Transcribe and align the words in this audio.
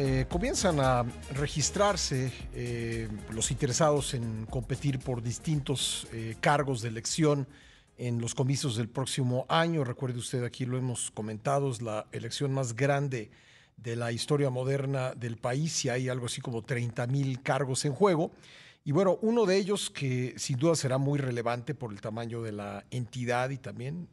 eh, 0.00 0.26
comienzan 0.28 0.78
a 0.78 1.04
registrarse 1.34 2.30
eh, 2.54 3.08
los 3.32 3.50
interesados 3.50 4.14
en 4.14 4.46
competir 4.46 5.00
por 5.00 5.24
distintos 5.24 6.06
eh, 6.12 6.36
cargos 6.38 6.82
de 6.82 6.88
elección 6.88 7.48
en 7.96 8.20
los 8.20 8.32
comicios 8.32 8.76
del 8.76 8.88
próximo 8.88 9.44
año. 9.48 9.82
Recuerde 9.82 10.20
usted, 10.20 10.44
aquí 10.44 10.66
lo 10.66 10.78
hemos 10.78 11.10
comentado, 11.10 11.68
es 11.72 11.82
la 11.82 12.06
elección 12.12 12.52
más 12.52 12.76
grande 12.76 13.32
de 13.76 13.96
la 13.96 14.12
historia 14.12 14.50
moderna 14.50 15.16
del 15.16 15.36
país 15.36 15.84
y 15.84 15.88
hay 15.88 16.08
algo 16.08 16.26
así 16.26 16.40
como 16.40 16.62
30 16.62 17.04
mil 17.08 17.42
cargos 17.42 17.84
en 17.84 17.92
juego. 17.92 18.30
Y 18.84 18.92
bueno, 18.92 19.18
uno 19.20 19.46
de 19.46 19.56
ellos 19.56 19.90
que 19.90 20.32
sin 20.36 20.58
duda 20.58 20.76
será 20.76 20.98
muy 20.98 21.18
relevante 21.18 21.74
por 21.74 21.92
el 21.92 22.00
tamaño 22.00 22.40
de 22.40 22.52
la 22.52 22.84
entidad 22.92 23.50
y 23.50 23.58
también 23.58 24.06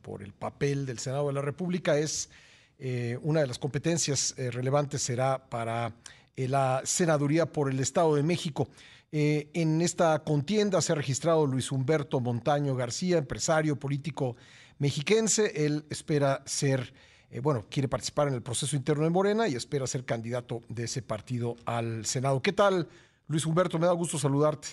por 0.00 0.22
el 0.22 0.32
papel 0.32 0.86
del 0.86 0.98
Senado 0.98 1.26
de 1.26 1.34
la 1.34 1.42
República 1.42 1.98
es 1.98 2.30
eh, 2.78 3.18
una 3.22 3.40
de 3.40 3.46
las 3.46 3.58
competencias 3.58 4.38
eh, 4.38 4.50
relevantes 4.50 5.00
será 5.02 5.38
para 5.48 5.92
eh, 6.36 6.46
la 6.46 6.82
senaduría 6.84 7.46
por 7.46 7.70
el 7.70 7.80
Estado 7.80 8.14
de 8.14 8.22
México. 8.22 8.68
en 9.12 9.80
esta 9.80 10.22
contienda 10.24 10.82
se 10.82 10.92
ha 10.92 10.94
registrado 10.94 11.46
Luis 11.46 11.72
Humberto 11.72 12.20
Montaño 12.20 12.74
García, 12.74 13.16
empresario 13.16 13.76
político 13.76 14.36
mexiquense. 14.78 15.64
Él 15.64 15.84
espera 15.88 16.42
ser, 16.44 16.92
bueno, 17.42 17.64
quiere 17.70 17.88
participar 17.88 18.28
en 18.28 18.34
el 18.34 18.42
proceso 18.42 18.76
interno 18.76 19.04
de 19.04 19.10
Morena 19.10 19.48
y 19.48 19.54
espera 19.54 19.86
ser 19.86 20.04
candidato 20.04 20.60
de 20.68 20.84
ese 20.84 21.00
partido 21.00 21.56
al 21.64 22.04
Senado. 22.04 22.42
¿Qué 22.42 22.52
tal, 22.52 22.88
Luis 23.28 23.46
Humberto? 23.46 23.78
Me 23.78 23.86
da 23.86 23.92
gusto 23.92 24.18
saludarte. 24.18 24.68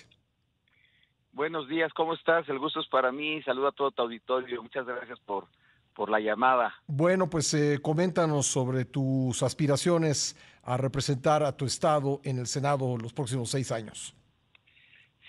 Buenos 1.31 1.69
días, 1.69 1.93
¿cómo 1.93 2.13
estás? 2.13 2.49
El 2.49 2.59
gusto 2.59 2.81
es 2.81 2.87
para 2.87 3.11
mí. 3.13 3.41
Saludo 3.43 3.67
a 3.67 3.71
todo 3.71 3.91
tu 3.91 4.01
auditorio. 4.01 4.61
Muchas 4.61 4.85
gracias 4.85 5.19
por 5.21 5.47
por 5.93 6.09
la 6.09 6.19
llamada. 6.19 6.73
Bueno, 6.87 7.29
pues 7.29 7.53
eh, 7.53 7.79
coméntanos 7.81 8.47
sobre 8.47 8.85
tus 8.85 9.43
aspiraciones 9.43 10.35
a 10.63 10.77
representar 10.77 11.43
a 11.43 11.55
tu 11.55 11.65
estado 11.65 12.21
en 12.23 12.39
el 12.39 12.47
Senado 12.47 12.97
los 12.97 13.13
próximos 13.13 13.49
seis 13.49 13.71
años. 13.71 14.15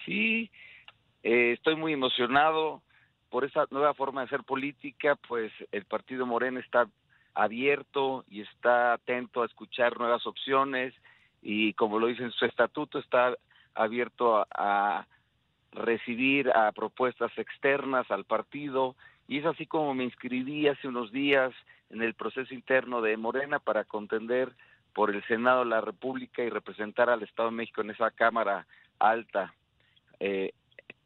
Sí, 0.04 0.50
eh, 1.22 1.52
estoy 1.52 1.76
muy 1.76 1.92
emocionado 1.92 2.82
por 3.30 3.44
esa 3.44 3.66
nueva 3.70 3.94
forma 3.94 4.20
de 4.20 4.26
hacer 4.26 4.44
política, 4.44 5.16
pues 5.28 5.52
el 5.72 5.84
Partido 5.86 6.26
Moreno 6.26 6.60
está 6.60 6.88
abierto 7.34 8.24
y 8.28 8.42
está 8.42 8.92
atento 8.92 9.42
a 9.42 9.46
escuchar 9.46 9.98
nuevas 9.98 10.24
opciones 10.26 10.94
y 11.42 11.74
como 11.74 11.98
lo 11.98 12.06
dice 12.06 12.22
en 12.22 12.30
su 12.30 12.44
estatuto, 12.44 12.98
está 12.98 13.36
abierto 13.74 14.46
a 14.54 15.06
recibir 15.72 16.48
a 16.50 16.70
propuestas 16.72 17.36
externas 17.36 18.08
al 18.10 18.24
partido 18.24 18.94
y 19.28 19.38
es 19.38 19.46
así 19.46 19.66
como 19.66 19.94
me 19.94 20.04
inscribí 20.04 20.68
hace 20.68 20.88
unos 20.88 21.12
días 21.12 21.52
en 21.90 22.02
el 22.02 22.14
proceso 22.14 22.52
interno 22.54 23.00
de 23.00 23.16
Morena 23.16 23.58
para 23.58 23.84
contender 23.84 24.52
por 24.92 25.10
el 25.10 25.24
Senado 25.26 25.60
de 25.60 25.70
la 25.70 25.80
República 25.80 26.42
y 26.42 26.50
representar 26.50 27.10
al 27.10 27.22
Estado 27.22 27.50
de 27.50 27.56
México 27.56 27.80
en 27.80 27.90
esa 27.90 28.10
Cámara 28.10 28.66
Alta 28.98 29.54
eh, 30.20 30.52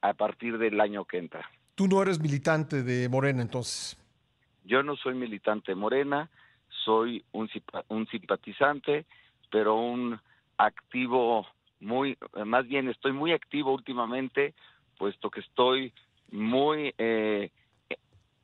a 0.02 0.14
partir 0.14 0.58
del 0.58 0.80
año 0.80 1.04
que 1.04 1.18
entra. 1.18 1.48
Tú 1.74 1.88
no 1.88 2.02
eres 2.02 2.20
militante 2.20 2.82
de 2.82 3.08
Morena 3.08 3.42
entonces. 3.42 3.96
Yo 4.64 4.82
no 4.82 4.96
soy 4.96 5.14
militante 5.14 5.72
de 5.72 5.76
Morena, 5.76 6.28
soy 6.84 7.24
un, 7.32 7.48
un 7.88 8.06
simpatizante, 8.08 9.06
pero 9.50 9.76
un 9.76 10.20
activo 10.58 11.46
muy, 11.80 12.18
más 12.44 12.66
bien 12.66 12.88
estoy 12.88 13.12
muy 13.12 13.32
activo 13.32 13.72
últimamente, 13.72 14.54
puesto 14.98 15.30
que 15.30 15.40
estoy 15.40 15.92
muy 16.30 16.94
eh, 16.98 17.50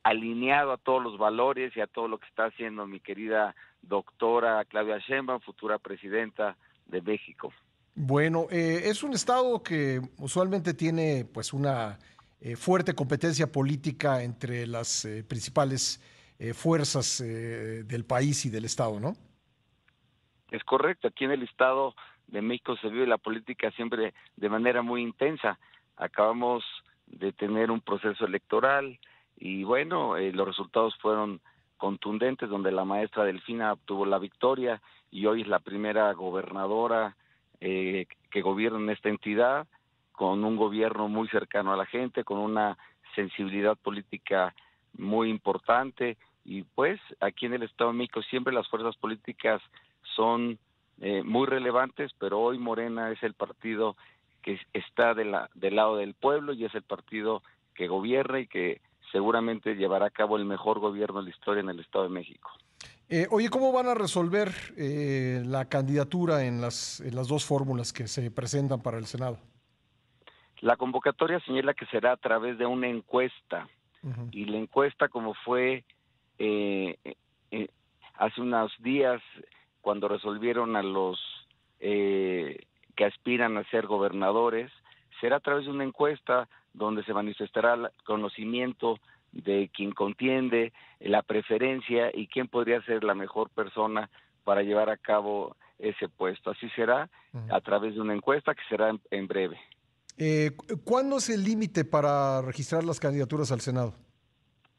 alineado 0.04 0.72
a 0.72 0.76
todos 0.76 1.02
los 1.02 1.18
valores 1.18 1.76
y 1.76 1.80
a 1.80 1.86
todo 1.86 2.08
lo 2.08 2.18
que 2.18 2.26
está 2.28 2.46
haciendo 2.46 2.86
mi 2.86 3.00
querida 3.00 3.56
doctora 3.82 4.64
Claudia 4.66 4.98
Sheinbaum, 4.98 5.40
futura 5.40 5.78
presidenta 5.78 6.56
de 6.86 7.00
México. 7.00 7.52
Bueno, 7.94 8.46
eh, 8.50 8.82
es 8.84 9.02
un 9.02 9.14
estado 9.14 9.62
que 9.62 10.00
usualmente 10.18 10.74
tiene 10.74 11.24
pues 11.24 11.52
una 11.52 11.98
eh, 12.40 12.54
fuerte 12.56 12.94
competencia 12.94 13.50
política 13.50 14.22
entre 14.22 14.66
las 14.66 15.04
eh, 15.04 15.24
principales 15.24 16.00
fuerzas 16.52 17.22
del 17.22 18.04
país 18.04 18.44
y 18.44 18.50
del 18.50 18.64
estado, 18.66 18.98
¿no? 19.00 19.14
Es 20.50 20.62
correcto, 20.64 21.08
aquí 21.08 21.24
en 21.24 21.30
el 21.30 21.42
estado 21.44 21.94
de 22.26 22.42
México 22.42 22.76
se 22.76 22.88
vive 22.88 23.06
la 23.06 23.18
política 23.18 23.70
siempre 23.70 24.12
de 24.36 24.48
manera 24.48 24.82
muy 24.82 25.00
intensa. 25.00 25.58
Acabamos 25.96 26.64
de 27.06 27.32
tener 27.32 27.70
un 27.70 27.80
proceso 27.80 28.26
electoral, 28.26 28.98
y 29.36 29.64
bueno, 29.64 30.16
eh, 30.16 30.32
los 30.32 30.46
resultados 30.46 30.96
fueron 31.00 31.40
contundentes, 31.76 32.48
donde 32.48 32.72
la 32.72 32.84
maestra 32.84 33.24
Delfina 33.24 33.72
obtuvo 33.72 34.06
la 34.06 34.18
victoria 34.18 34.80
y 35.10 35.26
hoy 35.26 35.42
es 35.42 35.48
la 35.48 35.58
primera 35.58 36.12
gobernadora 36.12 37.16
eh, 37.60 38.06
que 38.30 38.42
gobierna 38.42 38.78
en 38.78 38.90
esta 38.90 39.08
entidad, 39.08 39.66
con 40.12 40.44
un 40.44 40.56
gobierno 40.56 41.08
muy 41.08 41.28
cercano 41.28 41.72
a 41.72 41.76
la 41.76 41.86
gente, 41.86 42.24
con 42.24 42.38
una 42.38 42.78
sensibilidad 43.14 43.76
política 43.76 44.54
muy 44.96 45.28
importante. 45.30 46.16
Y 46.44 46.62
pues 46.62 47.00
aquí 47.20 47.46
en 47.46 47.54
el 47.54 47.62
Estado 47.64 47.90
de 47.90 47.98
México 47.98 48.22
siempre 48.22 48.52
las 48.52 48.68
fuerzas 48.68 48.96
políticas 48.96 49.60
son 50.14 50.58
eh, 51.00 51.22
muy 51.22 51.46
relevantes, 51.46 52.12
pero 52.18 52.40
hoy 52.40 52.58
Morena 52.58 53.10
es 53.10 53.22
el 53.22 53.34
partido 53.34 53.96
que 54.42 54.60
está 54.72 55.14
de 55.14 55.24
la, 55.24 55.50
del 55.54 55.76
lado 55.76 55.96
del 55.96 56.14
pueblo 56.14 56.52
y 56.52 56.64
es 56.64 56.74
el 56.74 56.82
partido 56.82 57.42
que 57.74 57.88
gobierna 57.88 58.40
y 58.40 58.46
que 58.46 58.80
seguramente 59.14 59.76
llevará 59.76 60.06
a 60.06 60.10
cabo 60.10 60.36
el 60.36 60.44
mejor 60.44 60.80
gobierno 60.80 61.20
de 61.20 61.26
la 61.26 61.30
historia 61.30 61.60
en 61.60 61.68
el 61.68 61.78
Estado 61.78 62.02
de 62.02 62.10
México. 62.10 62.50
Eh, 63.08 63.28
oye, 63.30 63.48
¿cómo 63.48 63.70
van 63.70 63.86
a 63.86 63.94
resolver 63.94 64.52
eh, 64.76 65.40
la 65.46 65.68
candidatura 65.68 66.44
en 66.44 66.60
las, 66.60 66.98
en 66.98 67.14
las 67.14 67.28
dos 67.28 67.44
fórmulas 67.44 67.92
que 67.92 68.08
se 68.08 68.28
presentan 68.32 68.82
para 68.82 68.98
el 68.98 69.06
Senado? 69.06 69.38
La 70.62 70.76
convocatoria 70.76 71.38
señala 71.46 71.74
que 71.74 71.86
será 71.86 72.10
a 72.10 72.16
través 72.16 72.58
de 72.58 72.66
una 72.66 72.88
encuesta 72.88 73.68
y 74.32 74.46
la 74.46 74.58
encuesta 74.58 75.08
como 75.08 75.32
fue 75.32 75.84
eh, 76.38 76.98
hace 78.18 78.40
unos 78.40 78.72
días 78.80 79.22
cuando 79.80 80.08
resolvieron 80.08 80.74
a 80.74 80.82
los 80.82 81.20
que 81.78 83.04
aspiran 83.04 83.58
a 83.58 83.64
ser 83.70 83.86
gobernadores, 83.86 84.72
será 85.20 85.36
a 85.36 85.40
través 85.40 85.66
de 85.66 85.70
una 85.70 85.84
encuesta 85.84 86.48
donde 86.74 87.04
se 87.04 87.14
manifestará 87.14 87.74
el 87.74 87.88
conocimiento 88.04 88.98
de 89.32 89.70
quien 89.74 89.92
contiende, 89.92 90.72
la 91.00 91.22
preferencia 91.22 92.10
y 92.12 92.26
quién 92.28 92.48
podría 92.48 92.82
ser 92.82 93.02
la 93.02 93.14
mejor 93.14 93.50
persona 93.50 94.10
para 94.44 94.62
llevar 94.62 94.90
a 94.90 94.96
cabo 94.96 95.56
ese 95.78 96.08
puesto. 96.08 96.50
Así 96.50 96.68
será 96.70 97.08
a 97.50 97.60
través 97.60 97.94
de 97.94 98.00
una 98.00 98.14
encuesta 98.14 98.54
que 98.54 98.62
será 98.68 98.94
en, 99.10 99.26
breve. 99.26 99.58
Eh, 100.18 100.52
¿Cuándo 100.84 101.16
es 101.16 101.30
el 101.30 101.42
límite 101.42 101.84
para 101.84 102.42
registrar 102.42 102.84
las 102.84 103.00
candidaturas 103.00 103.50
al 103.50 103.60
Senado? 103.60 103.94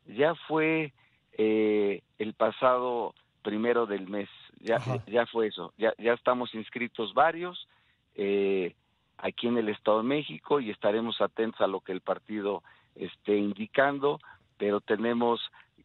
Ya 0.05 0.35
fue 0.47 0.93
eh, 1.33 2.01
el 2.17 2.33
pasado 2.33 3.13
primero 3.41 3.85
del 3.85 4.07
mes, 4.07 4.29
ya, 4.59 4.79
ya 5.07 5.25
fue 5.25 5.47
eso, 5.47 5.73
ya, 5.77 5.93
ya 5.97 6.13
estamos 6.13 6.53
inscritos 6.55 7.13
varios. 7.13 7.67
Eh, 8.15 8.73
aquí 9.17 9.47
en 9.47 9.57
el 9.57 9.69
Estado 9.69 9.99
de 9.99 10.07
México 10.07 10.59
y 10.59 10.69
estaremos 10.69 11.21
atentos 11.21 11.61
a 11.61 11.67
lo 11.67 11.81
que 11.81 11.91
el 11.91 12.01
partido 12.01 12.63
esté 12.95 13.37
indicando, 13.37 14.19
pero 14.57 14.81
tenemos 14.81 15.41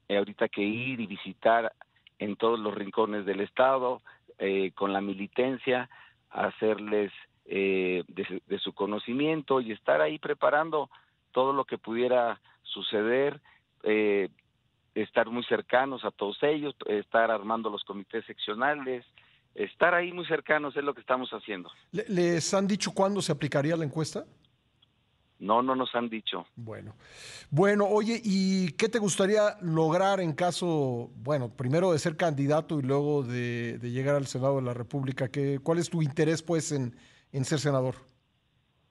eh, 0.08 0.16
ahorita 0.16 0.48
que 0.48 0.62
ir 0.62 1.00
y 1.00 1.06
visitar 1.06 1.72
en 2.18 2.36
todos 2.36 2.58
los 2.58 2.74
rincones 2.74 3.24
del 3.24 3.40
Estado 3.40 4.02
eh, 4.38 4.72
con 4.74 4.92
la 4.92 5.00
militencia, 5.00 5.88
hacerles 6.30 7.12
eh, 7.46 8.04
de, 8.08 8.58
su 8.58 8.72
conocimiento 8.72 9.60
y 9.60 9.72
estar 9.72 10.00
ahí 10.00 10.18
preparando 10.18 10.90
todo 11.32 11.52
lo 11.52 11.64
que 11.64 11.78
pudiera 11.78 12.40
suceder, 12.62 13.40
estar 14.94 15.30
muy 15.30 15.42
cercanos 15.44 16.04
a 16.04 16.10
todos 16.10 16.42
ellos, 16.42 16.74
estar 16.86 17.30
armando 17.30 17.70
los 17.70 17.82
comités 17.84 18.24
seccionales, 18.26 19.06
estar 19.54 19.94
ahí 19.94 20.12
muy 20.12 20.26
cercanos 20.26 20.76
es 20.76 20.84
lo 20.84 20.94
que 20.94 21.00
estamos 21.00 21.30
haciendo. 21.30 21.70
¿Les 21.92 22.54
han 22.54 22.66
dicho 22.66 22.92
cuándo 22.92 23.20
se 23.20 23.32
aplicaría 23.32 23.76
la 23.76 23.84
encuesta? 23.84 24.24
No, 25.40 25.62
no 25.62 25.74
nos 25.74 25.94
han 25.94 26.10
dicho. 26.10 26.46
Bueno, 26.54 26.94
bueno, 27.50 27.86
oye, 27.86 28.20
¿y 28.22 28.72
qué 28.72 28.90
te 28.90 28.98
gustaría 28.98 29.56
lograr 29.62 30.20
en 30.20 30.34
caso, 30.34 31.10
bueno, 31.16 31.48
primero 31.56 31.92
de 31.92 31.98
ser 31.98 32.16
candidato 32.16 32.78
y 32.78 32.82
luego 32.82 33.22
de, 33.22 33.78
llegar 33.80 34.16
al 34.16 34.26
Senado 34.26 34.56
de 34.56 34.62
la 34.62 34.74
República? 34.74 35.28
¿Qué, 35.28 35.58
¿Cuál 35.62 35.78
es 35.78 35.88
tu 35.88 36.02
interés, 36.02 36.42
pues, 36.42 36.72
en, 36.72 36.92
ser 37.44 37.58
senador? 37.58 37.94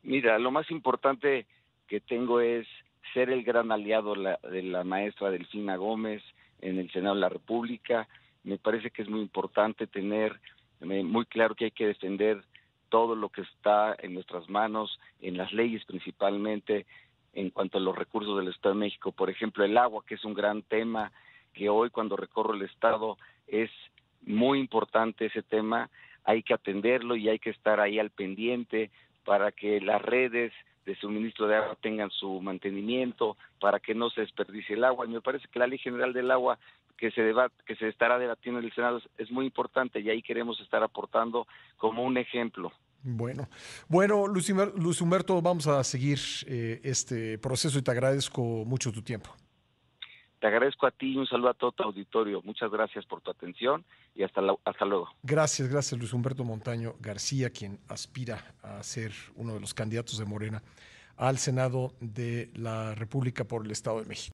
Mira, 0.01 0.39
lo 0.39 0.49
más 0.49 0.71
importante 0.71 1.45
que 1.87 1.99
tengo 1.99 2.41
es 2.41 2.67
ser 3.13 3.29
el 3.29 3.43
gran 3.43 3.71
aliado 3.71 4.15
de 4.15 4.63
la 4.63 4.83
maestra 4.83 5.29
Delfina 5.29 5.75
Gómez 5.75 6.23
en 6.61 6.79
el 6.79 6.91
Senado 6.91 7.13
de 7.13 7.21
la 7.21 7.29
República, 7.29 8.07
me 8.43 8.57
parece 8.57 8.91
que 8.91 9.01
es 9.01 9.09
muy 9.09 9.21
importante 9.21 9.87
tener 9.87 10.39
muy 10.81 11.25
claro 11.25 11.55
que 11.55 11.65
hay 11.65 11.71
que 11.71 11.87
defender 11.87 12.43
todo 12.89 13.15
lo 13.15 13.29
que 13.29 13.41
está 13.41 13.95
en 13.99 14.13
nuestras 14.13 14.49
manos, 14.49 14.99
en 15.21 15.37
las 15.37 15.51
leyes 15.51 15.83
principalmente, 15.85 16.85
en 17.33 17.49
cuanto 17.51 17.77
a 17.77 17.81
los 17.81 17.95
recursos 17.95 18.37
del 18.37 18.47
Estado 18.47 18.73
de 18.75 18.81
México, 18.81 19.11
por 19.11 19.29
ejemplo, 19.29 19.63
el 19.63 19.77
agua, 19.77 20.03
que 20.07 20.15
es 20.15 20.25
un 20.25 20.33
gran 20.33 20.63
tema, 20.63 21.11
que 21.53 21.69
hoy 21.69 21.89
cuando 21.89 22.15
recorro 22.15 22.53
el 22.53 22.63
Estado 22.63 23.17
es 23.47 23.69
muy 24.21 24.59
importante 24.59 25.27
ese 25.27 25.43
tema. 25.43 25.89
hay 26.25 26.43
que 26.43 26.53
atenderlo 26.53 27.15
y 27.15 27.29
hay 27.29 27.39
que 27.39 27.49
estar 27.49 27.79
ahí 27.79 27.97
al 27.97 28.11
pendiente 28.11 28.91
para 29.25 29.51
que 29.51 29.81
las 29.81 30.01
redes 30.01 30.51
de 30.89 30.95
suministro 30.95 31.47
de 31.47 31.55
agua 31.55 31.77
tengan 31.79 32.09
su 32.09 32.41
mantenimiento, 32.41 33.37
para 33.59 33.79
que 33.79 33.93
no 33.93 34.09
se 34.09 34.21
desperdicie 34.21 34.75
el 34.75 34.83
agua. 34.83 35.05
Y 35.05 35.09
me 35.09 35.21
parece 35.21 35.47
que 35.47 35.59
la 35.59 35.67
Ley 35.67 35.77
General 35.77 36.11
del 36.13 36.31
Agua 36.31 36.57
que 36.97 37.11
se 37.11 37.21
deba, 37.21 37.49
que 37.65 37.75
se 37.75 37.87
estará 37.87 38.17
debatiendo 38.17 38.59
en 38.59 38.65
el 38.65 38.73
Senado 38.73 38.99
es 39.17 39.31
muy 39.31 39.45
importante 39.45 39.99
y 40.01 40.09
ahí 40.09 40.21
queremos 40.21 40.59
estar 40.59 40.83
aportando 40.83 41.47
como 41.77 42.03
un 42.03 42.17
ejemplo. 42.17 42.73
Bueno, 43.03 43.47
bueno, 43.87 44.27
Luis 44.27 44.99
Humberto, 44.99 45.41
vamos 45.41 45.67
a 45.67 45.81
seguir 45.83 46.19
eh, 46.47 46.81
este 46.83 47.37
proceso 47.37 47.79
y 47.79 47.81
te 47.83 47.91
agradezco 47.91 48.41
mucho 48.65 48.91
tu 48.91 49.01
tiempo. 49.01 49.29
Te 50.39 50.47
agradezco 50.47 50.87
a 50.87 50.91
ti 50.91 51.13
y 51.13 51.17
un 51.17 51.27
saludo 51.27 51.49
a 51.49 51.53
todo 51.53 51.71
tu 51.73 51.83
auditorio. 51.83 52.41
Muchas 52.43 52.71
gracias 52.71 53.05
por 53.05 53.21
tu 53.21 53.29
atención 53.29 53.83
y 54.15 54.23
hasta, 54.23 54.41
hasta 54.63 54.85
luego. 54.85 55.09
Gracias, 55.23 55.67
gracias 55.67 55.99
Luis 55.99 56.13
Humberto 56.13 56.43
Montaño 56.43 56.95
García, 56.99 57.49
quien 57.49 57.79
aspira 57.89 58.55
a 58.63 58.81
ser 58.83 59.11
uno 59.35 59.53
de 59.53 59.59
los 59.59 59.73
candidatos 59.73 60.17
de 60.17 60.25
Morena 60.25 60.63
al 61.17 61.37
Senado 61.37 61.93
de 61.99 62.49
la 62.55 62.95
República 62.95 63.43
por 63.43 63.65
el 63.65 63.71
Estado 63.71 63.99
de 63.99 64.05
México. 64.05 64.33